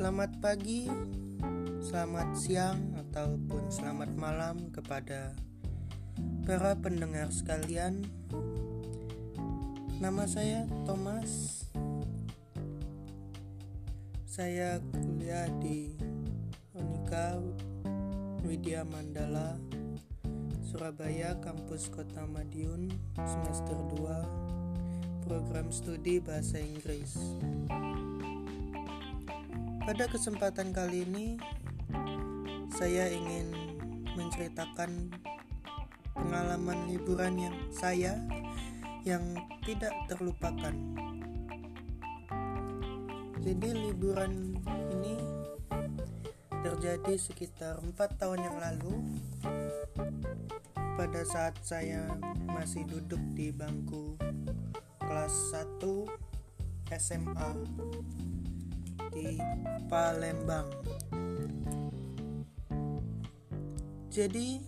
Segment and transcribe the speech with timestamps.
[0.00, 0.88] Selamat pagi,
[1.84, 5.36] selamat siang, ataupun selamat malam kepada
[6.48, 8.08] para pendengar sekalian.
[10.00, 11.68] Nama saya Thomas.
[14.24, 15.92] Saya kuliah di
[16.72, 17.36] Unika
[18.40, 19.60] Widya Mandala,
[20.64, 22.88] Surabaya, kampus Kota Madiun,
[23.20, 27.36] semester 2, program studi bahasa Inggris.
[29.90, 31.34] Pada kesempatan kali ini,
[32.78, 33.50] saya ingin
[34.14, 35.10] menceritakan
[36.14, 38.14] pengalaman liburan yang saya
[39.02, 39.34] yang
[39.66, 40.70] tidak terlupakan.
[43.42, 44.62] Jadi liburan
[44.94, 45.18] ini
[46.62, 48.94] terjadi sekitar empat tahun yang lalu
[50.94, 52.14] pada saat saya
[52.46, 54.14] masih duduk di bangku
[55.02, 55.34] kelas
[55.82, 56.06] 1
[56.94, 57.50] SMA
[59.10, 59.36] di
[59.90, 60.70] Palembang.
[64.10, 64.58] Jadi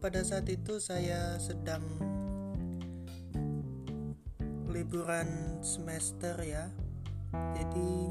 [0.00, 1.82] pada saat itu saya sedang
[4.70, 6.66] liburan semester ya.
[7.54, 8.10] Jadi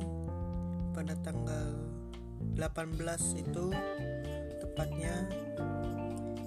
[0.95, 1.67] pada tanggal
[2.55, 3.65] 18 itu
[4.63, 5.27] tepatnya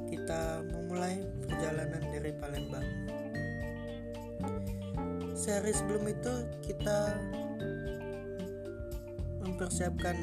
[0.09, 2.87] kita memulai perjalanan dari Palembang.
[5.33, 7.19] Sehari sebelum itu kita
[9.53, 10.17] mempersiapkan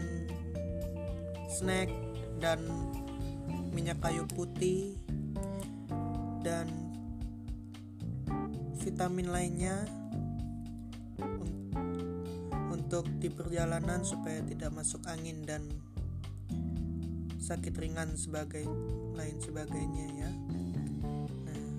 [1.45, 1.93] snack
[2.41, 2.57] dan
[3.69, 4.97] minyak kayu putih
[6.41, 6.65] dan
[8.81, 9.85] vitamin lainnya
[12.73, 15.61] untuk di perjalanan supaya tidak masuk angin dan
[17.37, 18.65] sakit ringan sebagai
[19.13, 20.31] lain sebagainya ya.
[21.45, 21.77] Nah,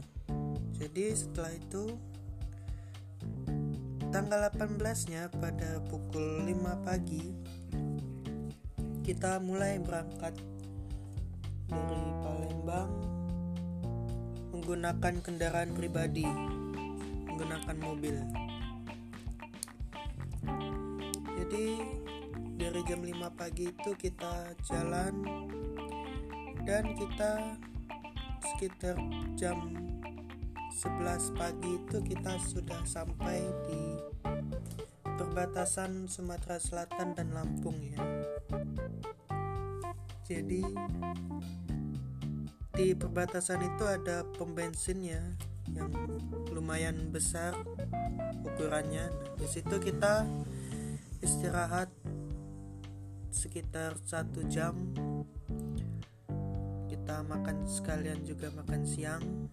[0.78, 1.98] jadi setelah itu
[4.10, 7.30] tanggal 18-nya pada pukul 5 pagi
[9.06, 10.34] kita mulai berangkat
[11.70, 12.90] dari Palembang
[14.50, 16.26] menggunakan kendaraan pribadi
[17.30, 18.18] menggunakan mobil.
[21.38, 21.66] Jadi
[22.58, 25.14] dari jam 5 pagi itu kita jalan
[26.66, 27.54] dan kita
[28.42, 28.98] sekitar
[29.38, 29.70] jam
[30.70, 33.82] 11 pagi itu kita sudah sampai di
[35.18, 37.98] perbatasan Sumatera Selatan dan Lampung ya.
[40.22, 40.62] Jadi
[42.70, 45.22] di perbatasan itu ada pom bensin ya
[45.74, 45.90] yang
[46.54, 47.50] lumayan besar
[48.46, 49.10] ukurannya.
[49.10, 50.22] Nah, di situ kita
[51.18, 51.90] istirahat
[53.34, 54.78] sekitar satu jam.
[56.86, 59.50] Kita makan sekalian juga makan siang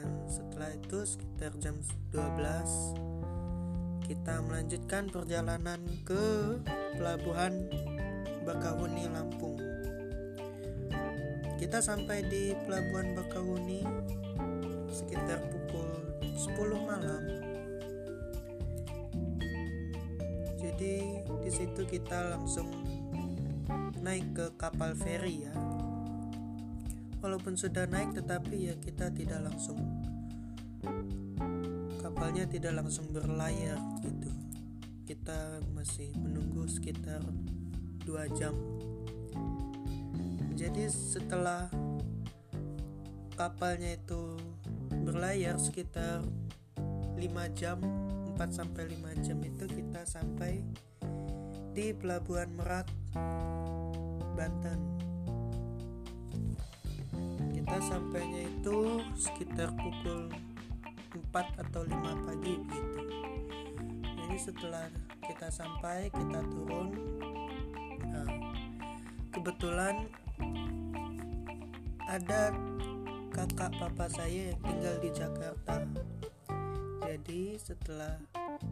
[0.00, 1.76] dan setelah itu sekitar jam
[2.16, 6.56] 12 kita melanjutkan perjalanan ke
[6.96, 7.68] pelabuhan
[8.42, 9.60] Bakahuni Lampung.
[11.60, 13.84] Kita sampai di pelabuhan Bakahuni
[14.88, 15.92] sekitar pukul
[16.24, 17.22] 10 malam.
[20.58, 22.72] Jadi di situ kita langsung
[24.00, 25.79] naik ke kapal feri ya
[27.20, 29.76] walaupun sudah naik tetapi ya kita tidak langsung
[32.00, 34.32] kapalnya tidak langsung berlayar gitu.
[35.04, 37.20] Kita masih menunggu sekitar
[38.04, 38.52] dua jam.
[40.56, 41.72] Jadi setelah
[43.32, 44.36] kapalnya itu
[45.00, 46.20] berlayar sekitar
[47.16, 47.24] 5
[47.56, 47.80] jam
[48.36, 50.60] 4 sampai 5 jam itu kita sampai
[51.72, 52.88] di pelabuhan Merak
[54.36, 54.99] Banten
[57.70, 60.26] kita sampainya itu sekitar pukul
[61.14, 63.02] 4 atau 5 pagi begitu
[64.02, 64.86] jadi setelah
[65.22, 66.90] kita sampai kita turun
[68.10, 68.26] nah,
[69.30, 70.02] kebetulan
[72.10, 72.50] ada
[73.30, 75.86] kakak papa saya yang tinggal di Jakarta.
[77.06, 78.18] Jadi setelah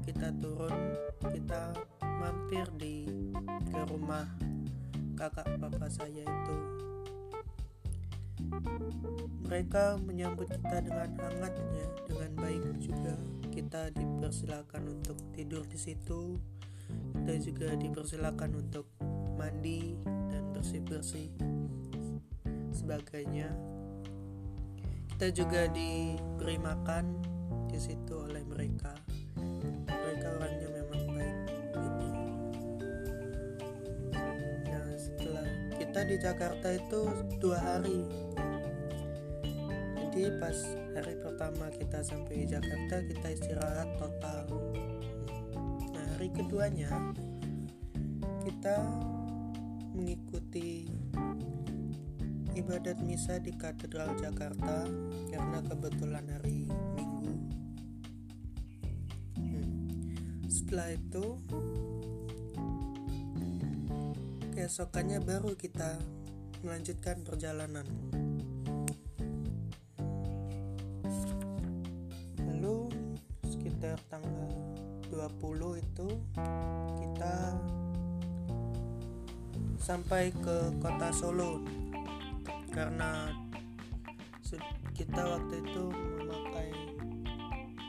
[0.03, 0.75] kita turun
[1.23, 1.71] kita
[2.03, 3.07] mampir di
[3.63, 4.27] ke rumah
[5.15, 6.88] kakak papa saya itu
[9.49, 13.17] mereka menyambut kita dengan hangat ya, dengan baik juga.
[13.49, 16.37] Kita dipersilakan untuk tidur di situ.
[16.89, 18.87] Kita juga dipersilakan untuk
[19.37, 21.33] mandi dan bersih-bersih
[22.75, 23.51] sebagainya.
[25.15, 27.05] Kita juga diberi makan
[27.73, 28.45] di situ oleh.
[28.45, 28.98] Mereka
[36.09, 37.05] di Jakarta itu
[37.37, 38.01] dua hari
[40.09, 40.57] jadi pas
[40.97, 44.49] hari pertama kita sampai di Jakarta kita istirahat total
[45.93, 47.13] nah hari keduanya
[48.49, 48.81] kita
[49.93, 50.89] mengikuti
[52.59, 54.89] ibadat misa di Katedral Jakarta
[55.31, 56.67] karena kebetulan hari
[56.99, 57.33] Minggu.
[59.39, 59.79] Hmm.
[60.51, 61.39] Setelah itu,
[64.59, 66.03] keesokannya baru kita
[66.67, 67.87] melanjutkan perjalanan.
[72.43, 72.91] Lalu
[73.47, 74.51] sekitar tanggal
[75.15, 76.09] 20 itu
[76.99, 77.55] kita
[79.79, 81.63] sampai ke kota Solo
[82.75, 83.31] karena
[84.91, 86.71] kita waktu itu memakai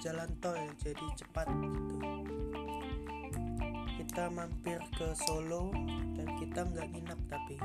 [0.05, 2.38] jalan tol jadi cepat gitu
[4.09, 5.69] kita mampir ke Solo
[6.17, 7.61] dan kita nggak nginap tapi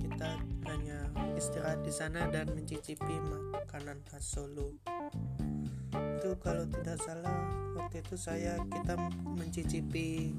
[0.00, 1.04] kita hanya
[1.36, 3.20] istirahat di sana dan mencicipi
[3.52, 4.72] makanan khas Solo.
[5.92, 7.44] Itu kalau tidak salah
[7.76, 8.96] waktu itu saya kita
[9.36, 10.32] mencicipi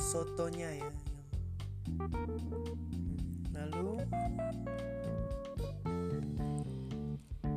[0.00, 0.90] sotonya ya
[3.52, 4.00] lalu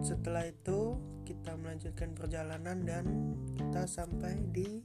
[0.03, 3.06] setelah itu kita melanjutkan perjalanan dan
[3.56, 4.83] kita sampai di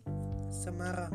[0.50, 1.14] Semarang.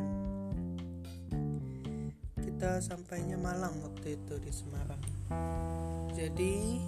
[2.40, 5.02] Kita sampainya Malang waktu itu di Semarang.
[6.16, 6.80] Jadi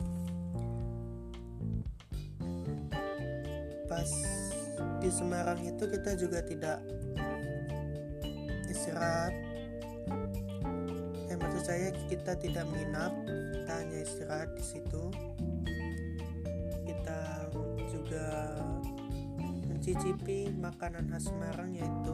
[3.84, 4.08] pas
[5.04, 6.80] di Semarang itu kita juga tidak
[8.72, 9.36] istirahat.
[11.38, 13.12] Maksud saya kita tidak menginap
[13.52, 15.04] kita hanya istirahat di situ.
[16.88, 17.20] Kita
[17.92, 18.56] juga
[19.68, 22.07] mencicipi makanan khas Semarang yaitu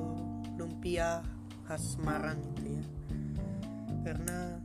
[0.85, 1.25] lumpia
[1.65, 2.85] khas Semarang gitu ya.
[4.05, 4.61] Karena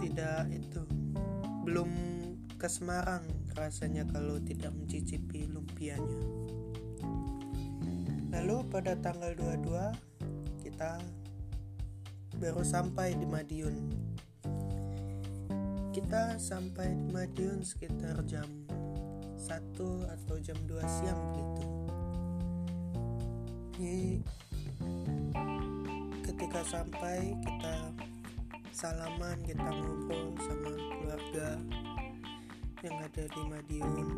[0.00, 0.80] tidak itu
[1.68, 1.92] belum
[2.56, 3.20] ke Semarang
[3.52, 6.24] rasanya kalau tidak mencicipi lumpianya
[8.32, 10.96] lalu pada tanggal 22 kita
[12.40, 13.76] baru sampai di Madiun.
[15.92, 18.48] Kita sampai di Madiun sekitar jam
[19.36, 19.44] 1
[20.08, 21.69] atau jam 2 siang gitu
[23.80, 24.20] Jadi
[26.20, 27.76] ketika sampai kita
[28.76, 31.48] salaman kita ngobrol sama keluarga
[32.84, 34.08] yang ada di Madiun.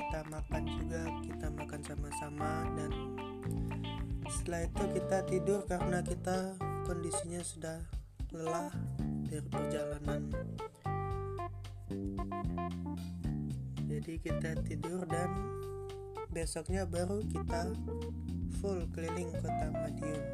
[0.00, 2.92] Kita makan juga kita makan sama-sama dan
[4.24, 6.56] setelah itu kita tidur karena kita
[6.88, 7.84] kondisinya sudah
[8.32, 8.72] lelah
[9.28, 10.32] dari perjalanan.
[13.92, 15.54] Jadi kita tidur dan
[16.34, 17.70] besoknya baru kita
[18.58, 20.24] full keliling kota Madiun.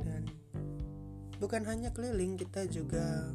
[0.00, 0.22] Dan
[1.36, 3.28] bukan hanya keliling kita juga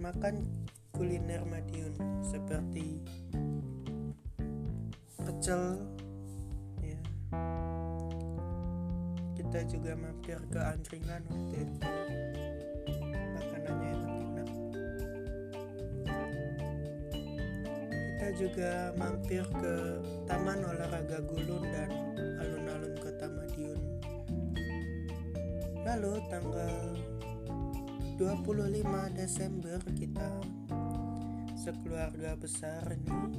[0.00, 0.48] makan
[0.96, 1.92] kuliner Madiun
[2.24, 3.04] seperti
[5.20, 5.76] pecel
[9.54, 11.80] kita juga mampir ke angkringan waktu itu
[18.34, 19.74] juga mampir ke
[20.26, 21.90] taman olahraga gulun dan
[22.42, 23.80] alun-alun kota Madiun.
[25.86, 26.74] Lalu tanggal
[28.18, 30.30] 25 Desember kita
[31.54, 33.38] sekeluarga besar ini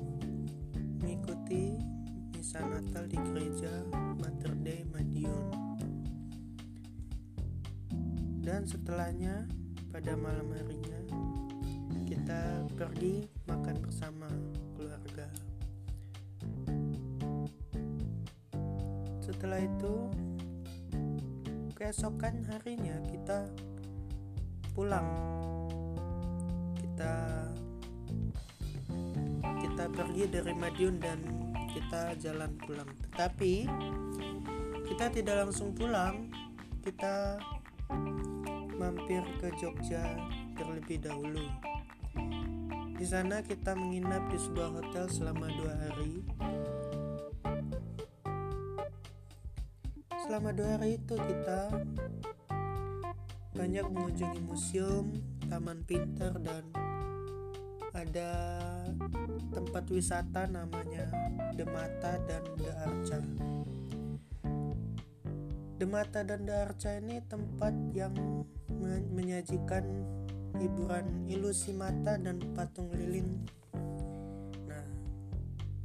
[1.04, 1.76] mengikuti
[2.32, 5.48] misa Natal di gereja Mater Dei Madiun.
[8.40, 9.44] Dan setelahnya
[9.92, 11.02] pada malam harinya
[12.08, 14.30] kita pergi makan bersama
[19.36, 19.94] setelah itu
[21.76, 23.52] keesokan harinya kita
[24.72, 25.12] pulang
[26.80, 27.14] kita
[29.60, 31.20] kita pergi dari Madiun dan
[31.76, 33.68] kita jalan pulang tetapi
[34.88, 36.32] kita tidak langsung pulang
[36.80, 37.36] kita
[38.80, 40.04] mampir ke Jogja
[40.56, 41.48] terlebih dahulu.
[42.96, 46.24] Di sana kita menginap di sebuah hotel selama dua hari.
[50.26, 51.86] Selama dua hari itu kita
[53.54, 56.66] banyak mengunjungi museum, taman pintar dan
[57.94, 58.30] ada
[59.54, 61.14] tempat wisata namanya
[61.54, 63.20] Demata dan The Arca.
[65.78, 68.18] Demata dan The Arca ini tempat yang
[69.14, 69.86] menyajikan
[70.58, 73.46] hiburan ilusi mata dan patung lilin.
[74.66, 74.90] Nah,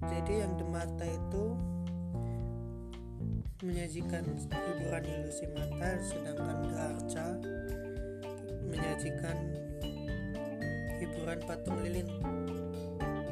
[0.09, 1.70] jadi yang di mata itu
[3.61, 7.27] menyajikan hiburan ilusi mata, sedangkan Arca
[8.67, 9.37] menyajikan
[11.01, 12.09] hiburan patung lilin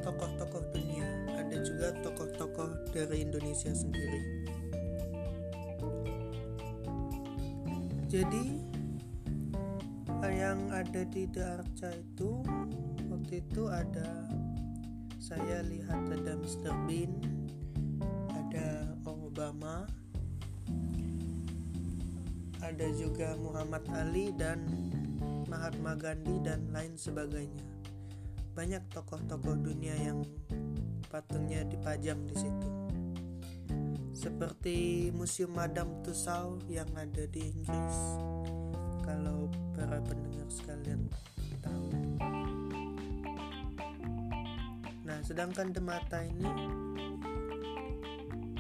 [0.05, 1.09] tokoh-tokoh dunia.
[1.37, 4.49] Ada juga tokoh-tokoh dari Indonesia sendiri
[8.09, 8.57] jadi
[10.33, 12.41] yang ada di Darca itu
[13.13, 14.25] waktu itu ada
[15.21, 16.73] saya lihat ada Mr.
[16.89, 17.13] Bean
[18.33, 19.85] ada Obama
[22.63, 24.67] ada juga Muhammad Ali dan
[25.47, 27.65] Mahatma Gandhi dan lain sebagainya.
[28.53, 30.27] Banyak tokoh-tokoh dunia yang
[31.09, 32.69] patungnya dipajang di situ.
[34.13, 37.99] Seperti Museum Madame Tussauds yang ada di Inggris.
[39.07, 41.07] Kalau para pendengar sekalian
[41.63, 41.89] tahu.
[45.07, 46.51] Nah sedangkan di mata ini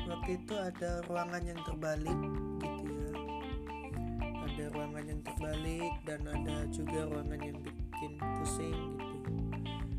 [0.08, 2.47] waktu itu ada ruangan yang terbalik
[4.88, 9.32] ruangan yang terbalik dan ada juga ruangan yang bikin pusing gitu.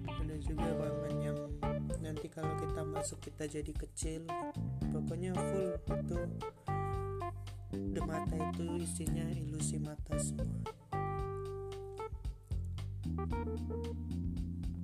[0.10, 1.38] Ada juga ruangan yang
[2.02, 4.26] nanti kalau kita masuk kita jadi kecil.
[4.90, 6.20] Pokoknya full itu
[7.70, 10.74] di mata itu isinya ilusi mata semua.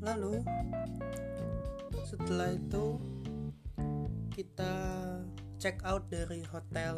[0.05, 0.45] Lalu
[2.05, 3.01] setelah itu
[5.65, 6.93] check out dari hotel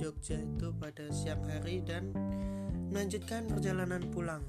[0.00, 2.08] Jogja itu pada siang hari dan
[2.88, 4.40] melanjutkan perjalanan pulang.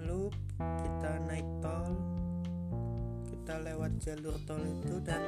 [0.00, 1.92] Lalu kita naik tol
[3.28, 5.20] kita lewat jalur tol itu dan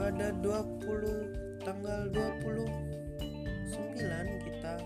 [0.00, 2.64] pada 20 tanggal 29
[4.48, 4.80] kita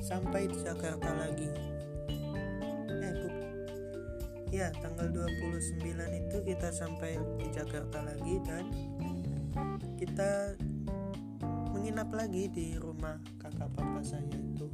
[0.00, 1.52] sampai di Jakarta lagi
[4.48, 8.64] ya tanggal 29 itu kita sampai di Jakarta lagi dan
[10.00, 10.56] kita
[11.76, 14.68] menginap lagi di rumah kakak papa saya itu.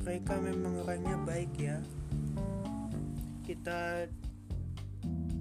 [0.00, 1.78] Mereka memang orangnya baik ya.
[3.42, 4.06] Kita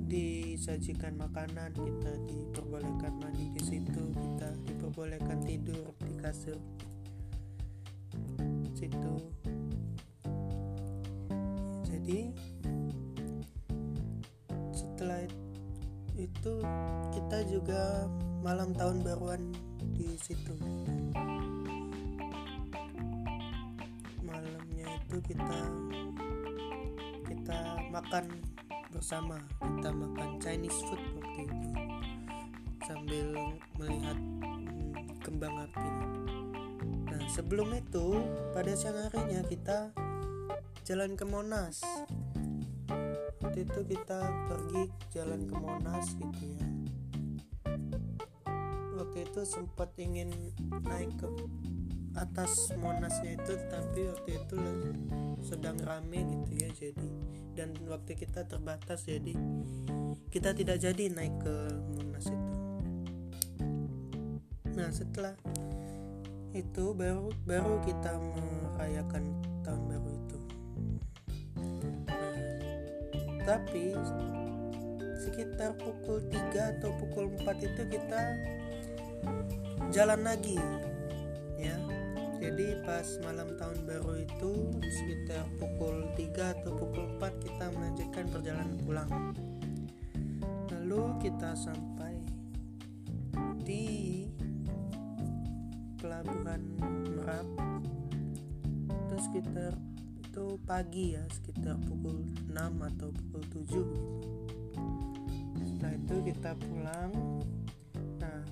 [0.09, 6.57] disajikan makanan kita diperbolehkan mandi di situ kita diperbolehkan tidur di kasur
[8.73, 9.13] situ
[12.09, 12.33] jadi
[14.73, 15.21] setelah
[16.17, 16.55] itu
[17.13, 18.09] kita juga
[18.41, 19.53] malam tahun baruan
[19.93, 20.57] di situ.
[24.25, 25.61] Malamnya itu kita
[27.29, 28.25] kita makan
[28.89, 29.37] bersama.
[29.61, 31.69] Kita makan Chinese food waktu itu.
[32.89, 33.37] Sambil
[33.77, 35.89] melihat hmm, kembang api.
[37.05, 38.17] Nah sebelum itu
[38.49, 39.93] pada siang harinya kita
[40.89, 41.85] jalan ke Monas.
[43.45, 46.65] Waktu itu kita pergi jalan ke Monas gitu ya.
[48.97, 50.33] Waktu itu sempat ingin
[50.89, 51.29] naik ke
[52.17, 54.57] atas Monasnya itu tapi waktu itu
[55.45, 57.09] sedang rame gitu ya jadi.
[57.53, 59.37] Dan waktu kita terbatas jadi
[60.33, 61.55] kita tidak jadi naik ke
[62.01, 62.53] Monas itu.
[64.73, 65.37] Nah setelah
[66.57, 70.29] itu baru baru kita merayakan tahun baru itu
[73.49, 73.97] tapi
[75.17, 78.21] sekitar pukul 3 atau pukul 4 itu kita
[79.89, 80.61] jalan lagi
[81.57, 81.73] ya.
[82.37, 84.53] Jadi pas malam tahun baru itu
[84.85, 89.09] sekitar pukul 3 atau pukul 4 kita melanjutkan perjalanan pulang.
[90.69, 92.21] Lalu kita sampai
[93.65, 94.29] di
[95.97, 96.61] pelabuhan
[97.17, 97.49] Merak
[98.93, 99.73] itu sekitar
[100.39, 103.83] itu pagi ya sekitar pukul 6 atau pukul 7 gitu.
[105.67, 107.11] setelah itu kita pulang.
[108.23, 108.47] Nah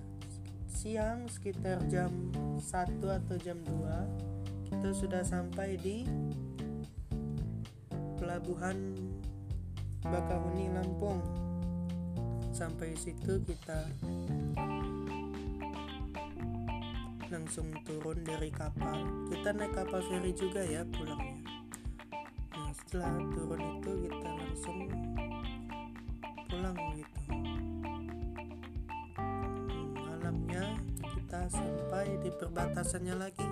[0.67, 2.12] siang sekitar jam
[2.60, 6.03] 1 atau jam 2 kita sudah sampai di
[8.20, 8.91] pelabuhan
[10.03, 11.24] Bakahuni Lampung.
[12.51, 13.88] Sampai situ kita
[17.32, 19.08] langsung turun dari kapal.
[19.32, 21.57] Kita naik kapal feri juga ya pulangnya
[22.88, 24.77] setelah turun itu kita langsung
[26.48, 27.20] pulang gitu.
[29.91, 30.63] Malamnya
[31.03, 33.50] kita sampai di perbatasannya lagi.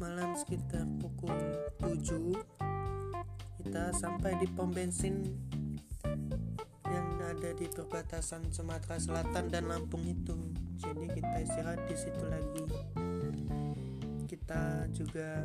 [0.00, 1.36] Malam sekitar pukul
[1.84, 2.32] 7
[3.60, 5.20] kita sampai di pom bensin
[6.88, 10.32] yang ada di perbatasan Sumatera Selatan dan Lampung itu.
[10.80, 12.64] Jadi kita istirahat di situ lagi.
[14.24, 15.44] Kita juga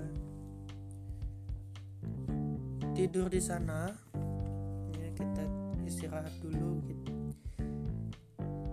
[3.00, 3.96] tidur di sana
[4.92, 5.48] ya kita
[5.88, 7.16] istirahat dulu kita,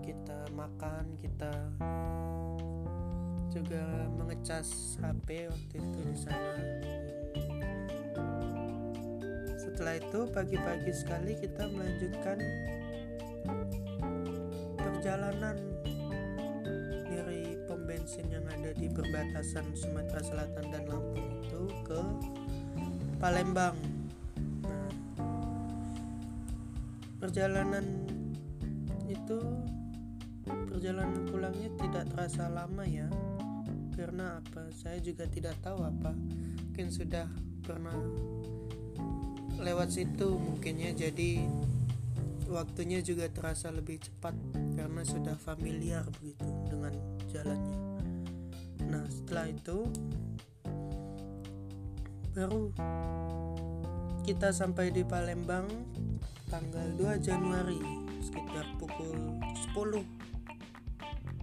[0.03, 1.47] kita makan kita
[3.47, 3.87] juga
[4.19, 6.59] mengecas HP waktu itu di sana
[9.55, 12.37] setelah itu pagi-pagi sekali kita melanjutkan
[14.75, 15.55] perjalanan
[17.07, 21.99] dari pom bensin yang ada di perbatasan Sumatera Selatan dan Lampung itu ke
[23.23, 23.96] Palembang.
[27.17, 27.85] Perjalanan
[29.09, 29.39] itu
[30.45, 33.09] perjalanan pulangnya tidak terasa lama ya.
[33.97, 34.69] Karena apa?
[34.77, 36.13] Saya juga tidak tahu apa.
[36.13, 37.25] Mungkin sudah
[37.65, 37.97] pernah
[39.57, 41.41] lewat situ mungkinnya jadi
[42.47, 44.37] waktunya juga terasa lebih cepat
[44.77, 46.93] karena sudah familiar begitu dengan
[47.33, 47.79] jalannya.
[48.87, 49.89] Nah, setelah itu
[52.37, 52.69] baru
[54.23, 55.65] kita sampai di Palembang
[56.47, 57.79] tanggal 2 Januari
[58.23, 59.39] sekitar pukul
[59.75, 60.03] 10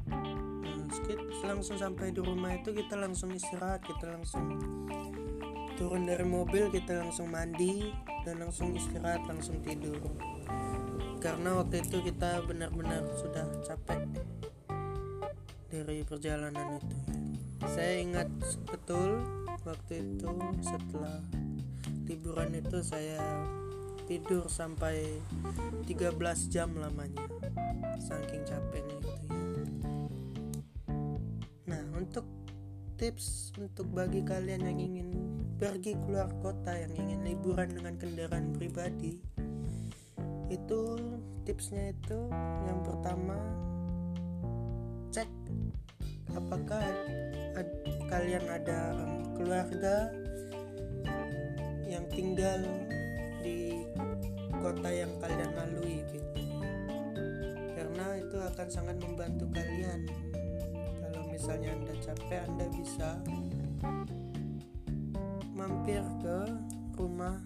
[0.09, 0.89] nah,
[1.45, 4.59] langsung sampai di rumah itu kita langsung istirahat kita langsung
[5.75, 7.91] turun dari mobil kita langsung mandi
[8.25, 10.01] dan langsung istirahat langsung tidur.
[11.21, 14.01] Karena waktu itu kita benar-benar sudah capek
[15.69, 16.97] dari perjalanan itu.
[17.65, 18.29] Saya ingat
[18.69, 19.25] betul
[19.65, 20.31] waktu itu
[20.61, 21.21] setelah
[22.05, 23.21] liburan itu saya
[24.05, 25.21] tidur sampai
[25.89, 27.25] 13 jam lamanya.
[28.01, 29.31] Saking capeknya itu ya.
[31.73, 32.29] Nah untuk
[32.95, 35.09] tips untuk bagi kalian yang ingin
[35.59, 39.19] pergi keluar kota yang ingin liburan dengan kendaraan pribadi
[40.47, 40.81] itu
[41.43, 42.21] tipsnya itu
[42.69, 43.35] yang pertama
[45.11, 45.27] cek
[46.39, 46.85] apakah
[47.59, 47.69] ad,
[48.07, 48.95] kalian ada
[49.35, 50.15] keluarga
[51.91, 52.63] yang tinggal
[54.65, 56.41] kota yang kalian lalui gitu.
[57.77, 60.09] Karena itu akan sangat membantu kalian.
[61.05, 63.21] Kalau misalnya anda capek anda bisa
[65.53, 66.39] mampir ke
[66.97, 67.45] rumah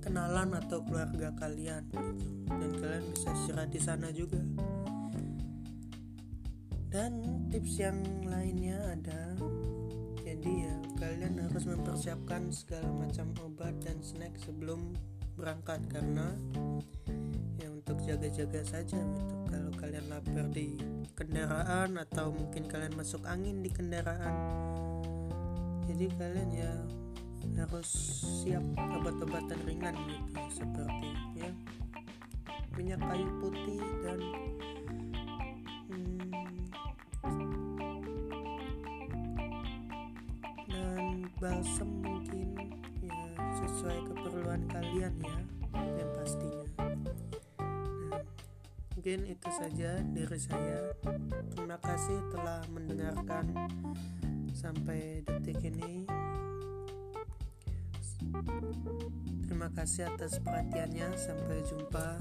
[0.00, 2.28] kenalan atau keluarga kalian gitu.
[2.48, 4.40] dan kalian bisa istirahat di sana juga.
[6.88, 9.36] Dan tips yang lainnya ada
[10.24, 14.96] jadi ya kalian harus mempersiapkan segala macam obat dan snack sebelum
[15.40, 16.36] berangkat karena
[17.56, 19.34] ya untuk jaga-jaga saja gitu.
[19.48, 20.76] Kalau kalian lapar di
[21.16, 24.36] kendaraan atau mungkin kalian masuk angin di kendaraan
[25.90, 26.72] jadi kalian ya
[27.60, 27.90] harus
[28.40, 31.50] siap obat-obatan ringan gitu seperti ya
[32.72, 34.20] minyak kayu putih dan
[40.72, 42.48] hmm, balsam mungkin
[43.04, 43.28] ya
[43.60, 43.98] sesuai
[44.80, 45.36] kalian ya
[45.76, 48.24] yang pastinya nah,
[48.96, 50.96] mungkin itu saja dari saya
[51.52, 53.44] terima kasih telah mendengarkan
[54.60, 56.04] sampai detik ini.
[59.48, 61.16] Terima kasih atas perhatiannya.
[61.16, 62.20] Sampai jumpa.